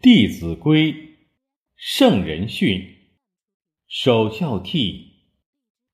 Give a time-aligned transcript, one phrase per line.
[0.08, 0.92] 《弟子规》
[1.74, 2.86] 圣人训：
[3.88, 5.12] 首孝悌，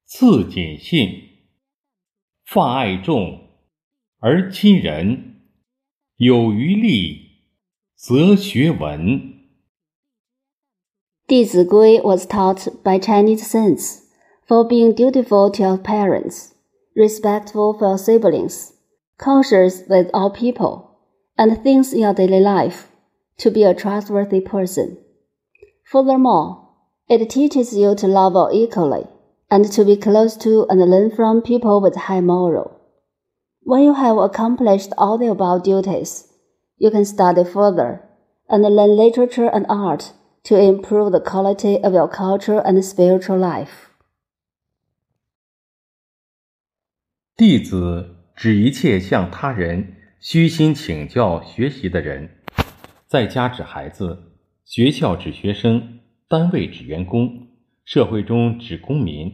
[0.04, 1.22] 次谨信，
[2.44, 3.48] 泛爱众，
[4.18, 5.36] 而亲仁，
[6.16, 7.30] 有余力，
[7.94, 9.06] 则学文。
[11.26, 14.00] 《弟子规》was taught by Chinese saints
[14.44, 16.50] for being dutiful to your parents,
[16.94, 18.72] respectful for siblings,
[19.16, 20.98] cautious with all people,
[21.36, 22.88] and things in your daily life
[23.37, 24.97] to be a trustworthy person.
[25.83, 26.67] Furthermore,
[27.09, 29.05] it teaches you to love all equally
[29.49, 32.79] and to be close to and learn from people with high moral.
[33.63, 36.27] When you have accomplished all the above duties,
[36.77, 38.01] you can study further
[38.49, 43.87] and learn literature and art to improve the quality of your culture and spiritual life.
[47.35, 52.29] 弟子指一切向他人虚心请教学习的人。
[53.12, 54.32] 在家指孩子，
[54.64, 55.98] 学校指学生，
[56.30, 57.28] 单位指员工，
[57.84, 59.26] 社会中指公民。《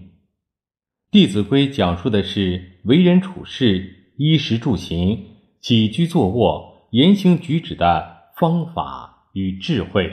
[1.12, 5.24] 弟子规》讲述的是为人处事、衣食住行、
[5.60, 10.10] 起居坐卧、言行举止的方法与智慧。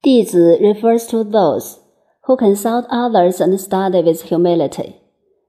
[0.00, 1.76] 弟子 refers to those
[2.22, 4.94] who consult others and study with humility,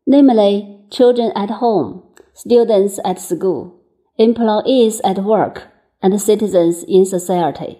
[0.05, 2.01] namely children at home,
[2.35, 3.75] students at school,
[4.17, 7.77] employees at work and citizens in society.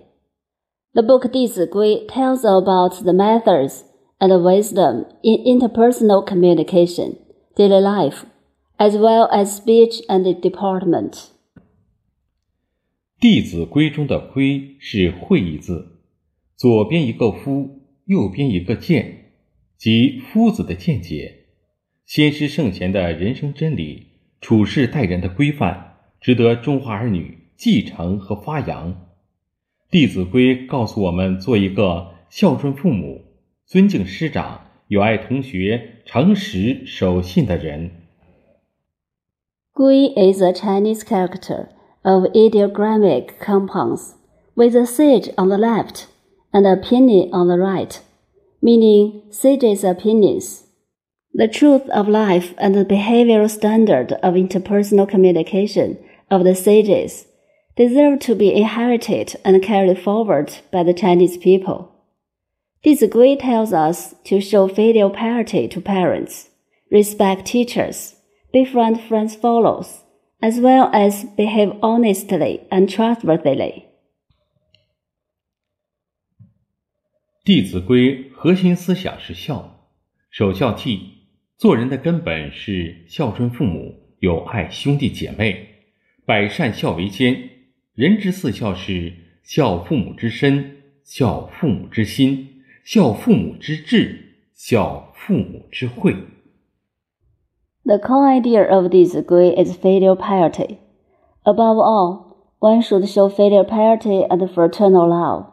[0.93, 3.83] The book 弟子规 tells about the methods
[4.19, 7.17] and wisdom in interpersonal communication,
[7.55, 8.23] daily life,
[8.77, 11.29] as well as speech and deportment.
[13.19, 15.99] 弟子规中的“规”是会意字，
[16.55, 19.33] 左边一个夫，右边一个见，
[19.77, 21.45] 即夫子的见解。
[22.05, 24.07] 先师圣贤的人生真理、
[24.39, 28.92] 处世待人的规范，值得中华儿女继承和发扬，《
[29.90, 33.22] 弟子规》告诉我们做一个孝顺父母、
[33.66, 37.90] 尊敬师长、友爱同学、诚实守信的人。
[39.72, 41.68] 规 is a Chinese character
[42.02, 44.14] of ideogrammic compounds
[44.54, 46.06] with a sage on the left
[46.52, 48.00] and a penny on the right,
[48.60, 50.64] meaning sage's opinions,
[51.32, 55.96] the truth of life and the behavioral standard of interpersonal communication
[56.30, 57.26] of the sages
[57.77, 61.91] deserve to be inherited and carried forward by the Chinese people.
[62.81, 66.47] 弟子规 tells us to show filial piety to parents,
[66.89, 68.13] respect teachers,
[68.51, 70.01] befriend friends follows,
[70.39, 73.83] as well as behave honestly and trustworthily.
[77.43, 79.89] 《弟子规》核心思想是孝，
[80.29, 80.99] 首孝悌，
[81.57, 85.67] 做人的根本是孝顺父母，友爱兄弟姐妹，
[86.25, 87.49] 百善孝为先，
[87.96, 89.12] 人之四孝是
[89.42, 92.48] 孝父母之身、孝父母之心、
[92.84, 94.18] 孝父母之志、
[94.54, 96.16] 孝父母之惠。
[97.84, 100.78] The core idea of 弟子规 is filial piety.
[101.44, 105.46] Above all, one should show filial piety and fraternal love.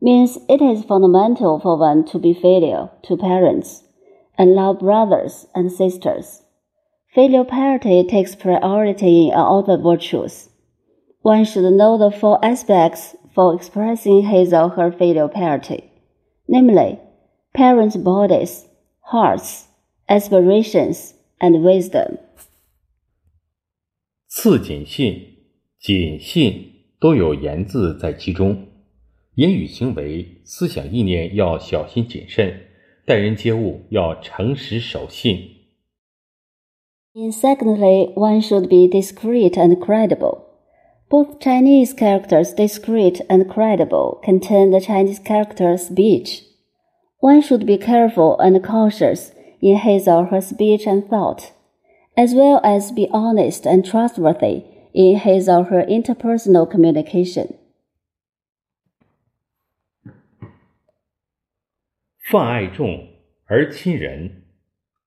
[0.00, 3.82] Means it is fundamental for one to be filial to parents
[4.38, 6.42] and love brothers and sisters.
[7.12, 10.47] Filial piety takes priority in all the virtues
[11.22, 15.84] one should know the four aspects for expressing his or her filial piety,
[16.46, 16.98] namely,
[17.52, 18.66] parents' bodies,
[19.00, 19.66] hearts,
[20.08, 22.18] aspirations, and wisdom.
[24.28, 25.20] 次谨信、
[25.78, 28.66] 谨信都有言字在其中，
[29.36, 32.68] 言语行为、思想意念要小心谨慎，
[33.06, 35.50] 待人接物要诚实守信。
[37.14, 40.42] And secondly, one should be discreet and credible.
[41.10, 46.42] Both Chinese characters discreet and credible contain the Chinese character speech.
[47.20, 51.52] One should be careful and cautious in his or her speech and thought,
[52.16, 57.54] as well as be honest and trustworthy in his or her interpersonal communication.
[62.30, 63.06] 泛爱众
[63.46, 64.42] 而亲仁，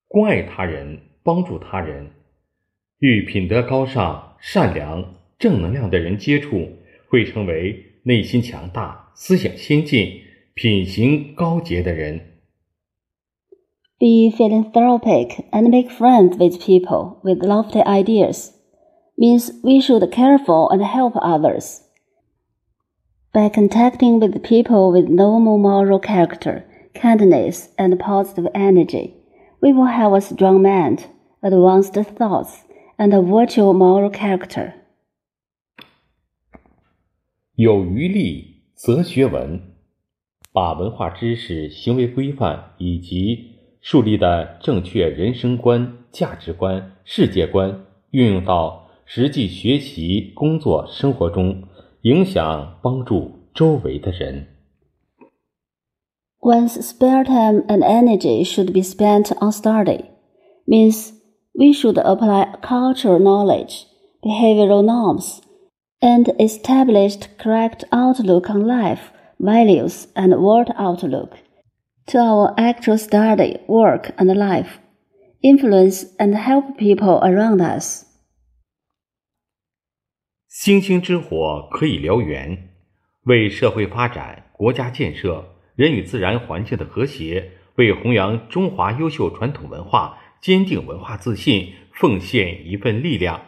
[0.07, 2.11] 关爱他人，帮助他人，
[2.99, 5.15] 与品德高尚、善良。
[5.41, 6.67] 正能量的人接触，
[7.09, 10.21] 会成为内心强大、思想先进、
[10.53, 12.19] 品行高洁的人。
[13.99, 18.51] Be philanthropic and make friends with people with lofty ideas
[19.17, 21.81] means we should careful and help others.
[23.33, 26.63] By contacting with people with noble moral character,
[26.93, 29.15] kindness, and positive energy,
[29.61, 31.07] we will have a strong mind,
[31.41, 32.63] advanced thoughts,
[32.97, 34.75] and a virtual moral character.
[37.56, 39.60] 有余力则学文，
[40.54, 43.50] 把文化知识、行为规范以及
[43.82, 51.64] 树立的正确人生观、价值观、世界观运用到实际学习、工作、生活中，
[52.00, 54.46] 影响帮助周围的人。
[56.40, 60.06] One's spare time and energy should be spent on study.
[60.66, 61.12] Means
[61.52, 63.82] we should apply cultural knowledge,
[64.22, 65.41] behavioral norms,
[66.01, 71.37] and established correct outlook on life, values, and world outlook
[72.07, 74.79] to our actual study, work, and life,
[75.41, 78.05] influence and help people around us.
[80.47, 82.69] 星星之火可以燎原，
[83.25, 85.53] 为社会发展、国家建设。
[85.75, 93.39] 人与自然环境的和谐，为弘扬中华优秀传统文化、坚定文化自信奉献一份力量。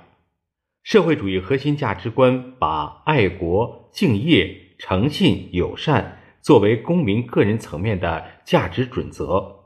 [0.84, 9.64] 社会主义核心价值观把爱国、敬业、诚信、友善作为公民个人层面的价值准则，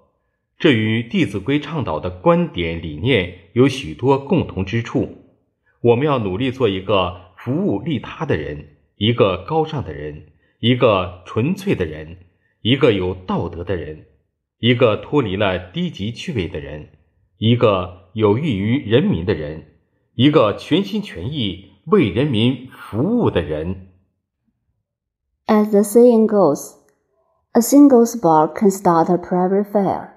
[0.60, 5.24] 这与《弟子规》倡导的观点理念有许多共同之处。
[5.80, 10.26] 我们要努力做一个服务利他的人，一个高尚的人，
[10.60, 12.18] 一个纯粹的人。
[12.60, 14.06] 一个有道德的人，
[14.58, 16.90] 一个脱离了低级趣味的人，
[17.38, 19.77] 一个有益于人民的人，
[20.17, 23.87] 一个全心全意为人民服务的人。
[25.47, 26.75] As the saying goes,
[27.53, 30.11] a single spark can start a prairie fire.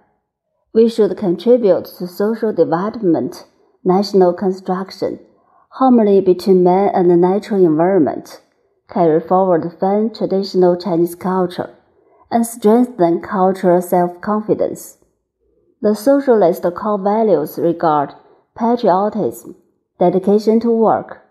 [0.73, 3.45] We should contribute to social development,
[3.83, 5.19] national construction,
[5.71, 8.41] harmony between man and the natural environment,
[8.89, 11.71] carry forward fun traditional Chinese culture
[12.31, 14.99] and strengthen cultural self-confidence.
[15.83, 18.15] The socialist core values regard
[18.57, 19.57] patriotism,
[20.02, 21.22] dedication to work,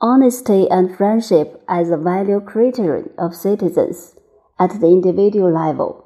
[0.00, 4.16] honesty and friendship as a value criterion of citizens
[4.58, 6.04] at the individual level,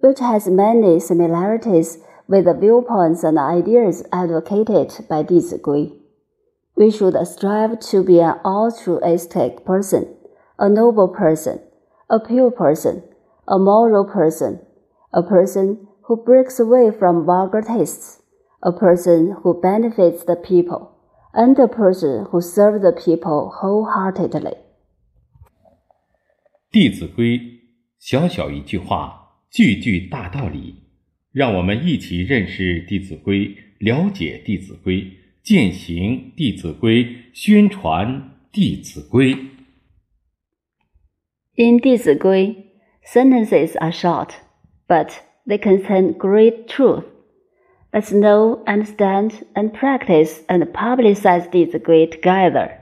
[0.00, 5.94] which has many similarities with the viewpoints and ideas advocated by Gui.
[6.76, 10.14] We should strive to be an altruistic person,
[10.58, 11.62] a noble person,
[12.10, 13.02] a pure person,
[13.48, 14.60] a moral person,
[15.14, 18.20] a person who breaks away from vulgar tastes,
[18.62, 20.97] a person who benefits the people,
[21.33, 24.57] and a person who serves the people wholeheartedly.
[26.71, 27.39] 弟子规，
[27.99, 30.83] 小小一句话，句句大道理。
[31.31, 33.47] 让我们一起认识《弟子规》，
[33.79, 35.01] 了解《弟子规》，
[35.41, 38.07] 践行《弟子规》，宣传《
[38.51, 39.33] 弟子规》。
[41.55, 42.71] In 弟子规
[43.05, 44.29] Sentences are short,
[44.87, 45.11] but
[45.45, 47.05] they contain great truth.
[47.92, 52.77] Let's know, understand, and practice and publicize these great together.